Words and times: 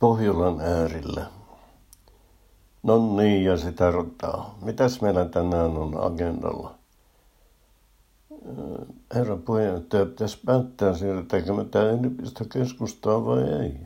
Pohjolan 0.00 0.60
äärillä. 0.60 1.26
No 2.82 3.16
niin, 3.16 3.44
ja 3.44 3.56
se 3.56 3.72
tarkoittaa. 3.72 4.54
Mitäs 4.62 5.00
meillä 5.00 5.24
tänään 5.24 5.76
on 5.76 6.04
agendalla? 6.04 6.74
Herra 9.14 9.36
puheenjohtaja, 9.36 10.06
pitäisi 10.06 10.38
päättää 10.46 10.94
siirretäänkö 10.94 11.52
me 11.52 11.64
tämä 11.64 11.84
yliopistokeskustaa 11.84 13.24
vai 13.24 13.42
ei. 13.42 13.80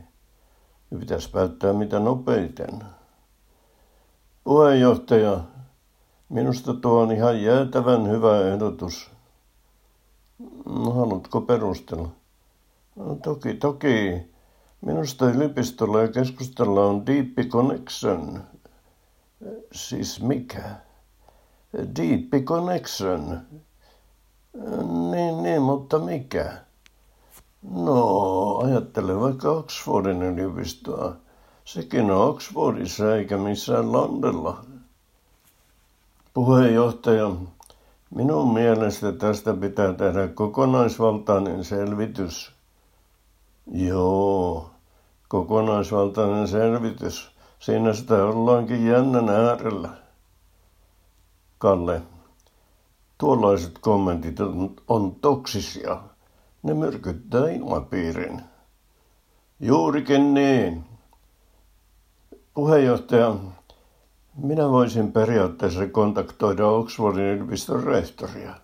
Ja 0.90 0.98
pitäisi 0.98 1.30
päättää 1.30 1.72
mitä 1.72 1.98
nopeiten. 1.98 2.84
Puheenjohtaja, 4.44 5.40
minusta 6.28 6.74
tuo 6.74 7.00
on 7.02 7.12
ihan 7.12 7.42
jäätävän 7.42 8.10
hyvä 8.10 8.40
ehdotus. 8.40 9.10
No, 10.66 10.90
haluatko 10.90 11.40
perustella? 11.40 12.08
No, 12.96 13.14
toki, 13.14 13.54
toki. 13.54 14.33
Minusta 14.84 15.30
yliopistolla 15.30 16.00
ja 16.00 16.08
keskustella 16.08 16.86
on 16.86 17.06
deep 17.06 17.48
connection. 17.48 18.42
Siis 19.72 20.22
mikä? 20.22 20.62
Deep 21.74 22.44
connection. 22.44 23.40
Niin, 25.10 25.42
niin, 25.42 25.62
mutta 25.62 25.98
mikä? 25.98 26.52
No, 27.70 28.56
ajattele 28.56 29.20
vaikka 29.20 29.50
Oxfordin 29.50 30.22
yliopistoa. 30.22 31.16
Sekin 31.64 32.10
on 32.10 32.28
Oxfordissa 32.28 33.16
eikä 33.16 33.38
missään 33.38 33.92
Londella. 33.92 34.64
Puheenjohtaja, 36.34 37.30
minun 38.14 38.54
mielestä 38.54 39.12
tästä 39.12 39.54
pitää 39.54 39.92
tehdä 39.92 40.28
kokonaisvaltainen 40.28 41.64
selvitys. 41.64 42.52
Joo, 43.72 44.73
kokonaisvaltainen 45.34 46.48
selvitys. 46.48 47.30
Siinä 47.58 47.92
sitä 47.92 48.24
ollaankin 48.24 48.86
jännän 48.86 49.28
äärellä. 49.28 49.88
Kalle, 51.58 52.02
tuollaiset 53.18 53.78
kommentit 53.78 54.40
on, 54.40 54.76
on 54.88 55.14
toksisia. 55.14 56.00
Ne 56.62 56.74
myrkyttää 56.74 57.50
ilmapiirin. 57.50 58.42
Juurikin 59.60 60.34
niin. 60.34 60.84
Puheenjohtaja, 62.54 63.34
minä 64.36 64.70
voisin 64.70 65.12
periaatteessa 65.12 65.86
kontaktoida 65.86 66.66
Oxfordin 66.66 67.24
yliopiston 67.24 67.84
rehtoria. 67.84 68.54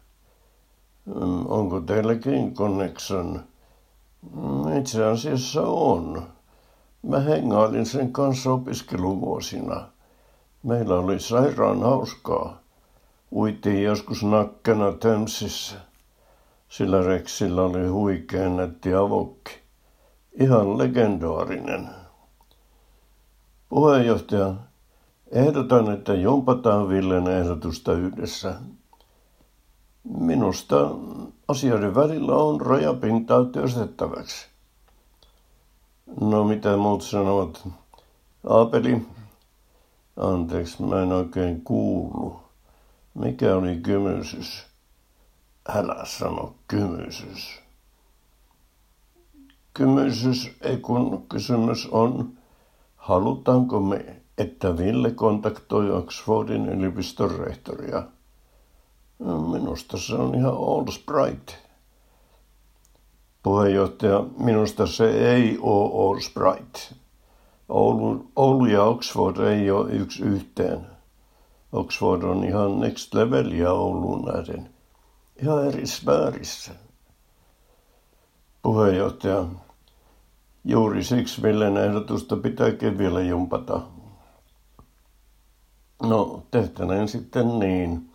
Mm, 1.04 1.46
onko 1.46 1.80
teilläkin 1.80 2.54
connection? 2.54 3.40
Mm, 4.36 4.76
itse 4.78 5.04
asiassa 5.04 5.62
on. 5.62 6.22
Mä 7.02 7.20
hengailin 7.20 7.86
sen 7.86 8.12
kanssa 8.12 8.52
opiskeluvuosina. 8.52 9.88
Meillä 10.62 10.94
oli 10.94 11.20
sairaan 11.20 11.82
hauskaa. 11.82 12.60
Uitiin 13.32 13.82
joskus 13.82 14.22
nakkena 14.22 14.92
Tömsissä. 14.92 15.76
Sillä 16.68 17.02
Rexillä 17.02 17.62
oli 17.62 17.86
huikea 17.86 18.48
nätti 18.48 18.94
avokki. 18.94 19.52
Ihan 20.40 20.78
legendaarinen. 20.78 21.88
Puheenjohtaja, 23.68 24.54
ehdotan, 25.30 25.92
että 25.92 26.14
jumpataan 26.14 26.88
Villen 26.88 27.28
ehdotusta 27.28 27.92
yhdessä. 27.92 28.54
Minusta 30.04 30.90
asioiden 31.48 31.94
välillä 31.94 32.34
on 32.34 32.60
rajapintaa 32.60 33.44
työstettäväksi. 33.44 34.49
No 36.20 36.44
mitä 36.44 36.76
muut 36.76 37.02
sanovat? 37.02 37.68
Aapeli? 38.48 39.06
Anteeksi, 40.16 40.82
mä 40.82 41.02
en 41.02 41.12
oikein 41.12 41.60
kuulu. 41.62 42.40
Mikä 43.14 43.56
oli 43.56 43.76
kymysys? 43.76 44.66
Älä 45.68 46.04
sano 46.04 46.54
kymysys. 46.68 47.60
Kymysys, 49.74 50.50
ei 50.60 50.76
kun 50.76 51.26
kysymys 51.28 51.88
on, 51.90 52.32
halutaanko 52.96 53.80
me, 53.80 54.16
että 54.38 54.76
Ville 54.76 55.10
kontaktoi 55.10 55.90
Oxfordin 55.90 56.68
yliopiston 56.68 57.38
rehtoria? 57.38 58.02
No, 59.18 59.40
minusta 59.40 59.98
se 59.98 60.14
on 60.14 60.34
ihan 60.34 60.54
old 60.54 60.92
sprite. 60.92 61.69
Puheenjohtaja, 63.42 64.24
minusta 64.38 64.86
se 64.86 65.32
ei 65.32 65.58
ole 65.60 65.90
Old 65.92 66.20
Sprite. 66.20 66.94
Oulu, 67.68 68.30
Oulu 68.36 68.66
ja 68.66 68.82
Oxford 68.84 69.36
ei 69.36 69.70
ole 69.70 69.92
yksi 69.92 70.22
yhteen. 70.22 70.86
Oxford 71.72 72.22
on 72.22 72.44
ihan 72.44 72.80
next 72.80 73.14
level 73.14 73.52
ja 73.52 73.72
Ouluun 73.72 74.24
nähden. 74.24 74.70
Ihan 75.42 75.66
eri 75.66 75.86
sfäärissä. 75.86 76.72
Puheenjohtaja, 78.62 79.44
juuri 80.64 81.04
siksi 81.04 81.42
Villen 81.42 81.76
ehdotusta 81.76 82.36
pitääkin 82.36 82.98
vielä 82.98 83.20
jumpata. 83.20 83.80
No, 86.02 86.42
tehtäneen 86.50 87.08
sitten 87.08 87.58
niin. 87.58 88.10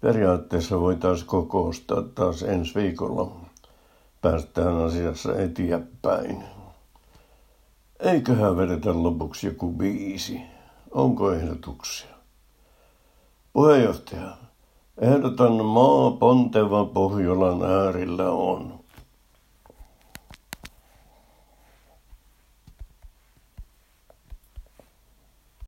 Periaatteessa 0.00 0.80
voitaisiin 0.80 1.26
kokoustaa 1.26 2.02
taas 2.02 2.42
ensi 2.42 2.74
viikolla 2.74 3.43
päästään 4.24 4.76
asiassa 4.76 5.38
eteenpäin. 5.38 6.44
Eiköhän 8.00 8.56
vedetä 8.56 9.02
lopuksi 9.02 9.46
joku 9.46 9.72
biisi. 9.72 10.40
Onko 10.90 11.32
ehdotuksia? 11.32 12.10
Puheenjohtaja, 13.52 14.36
ehdotan 15.00 15.64
maa 15.64 16.10
ponteva 16.10 16.84
Pohjolan 16.84 17.70
äärillä 17.70 18.30
on. 18.30 18.83